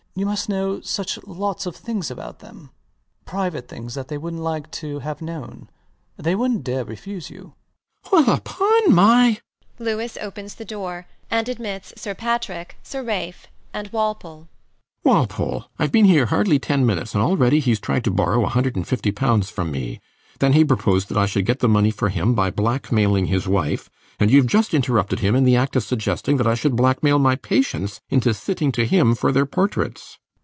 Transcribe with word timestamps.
You 0.13 0.25
must 0.25 0.49
know 0.49 0.81
such 0.81 1.17
lots 1.25 1.65
of 1.65 1.73
things 1.73 2.11
about 2.11 2.39
them 2.39 2.71
private 3.23 3.69
things 3.69 3.93
that 3.95 4.09
they 4.09 4.17
wouldnt 4.17 4.39
like 4.41 4.69
to 4.71 4.99
have 4.99 5.21
known. 5.21 5.69
They 6.17 6.35
wouldnt 6.35 6.65
dare 6.65 6.83
to 6.83 6.89
refuse 6.89 7.29
you. 7.29 7.53
RIDGEON 8.11 8.19
[exploding] 8.19 8.27
Well, 8.27 8.35
upon 8.37 8.93
my 8.93 9.39
Louis 9.79 10.17
opens 10.19 10.55
the 10.55 10.65
door, 10.65 11.07
and 11.31 11.47
admits 11.47 11.93
Sir 11.95 12.13
Patrick, 12.13 12.75
Sir 12.83 13.01
Ralph, 13.01 13.47
and 13.73 13.87
Walpole. 13.93 14.49
RIDGEON 15.05 15.27
[proceeding 15.29 15.31
furiously] 15.31 15.45
Walpole: 15.49 15.71
Ive 15.79 15.91
been 15.93 16.05
here 16.05 16.25
hardly 16.25 16.59
ten 16.59 16.85
minutes; 16.85 17.13
and 17.15 17.23
already 17.23 17.61
he's 17.61 17.79
tried 17.79 18.03
to 18.03 18.11
borrow 18.11 18.41
150 18.41 19.13
pounds 19.13 19.49
from 19.49 19.71
me. 19.71 20.01
Then 20.39 20.53
he 20.53 20.65
proposed 20.65 21.07
that 21.07 21.17
I 21.17 21.25
should 21.25 21.45
get 21.45 21.59
the 21.59 21.69
money 21.69 21.91
for 21.91 22.09
him 22.09 22.33
by 22.35 22.49
blackmailing 22.51 23.27
his 23.27 23.47
wife; 23.47 23.89
and 24.19 24.29
youve 24.31 24.45
just 24.47 24.73
interrupted 24.75 25.19
him 25.19 25.35
in 25.35 25.43
the 25.45 25.55
act 25.55 25.75
of 25.75 25.83
suggesting 25.83 26.37
that 26.37 26.47
I 26.47 26.53
should 26.55 26.75
blackmail 26.75 27.17
my 27.19 27.35
patients 27.35 28.01
into 28.09 28.33
sitting 28.35 28.71
to 28.73 28.85
him 28.85 29.13
for 29.15 29.31
their 29.31 29.45
portraits. 29.47 30.17